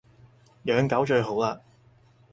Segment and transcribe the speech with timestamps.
[0.65, 1.59] 養狗最好喇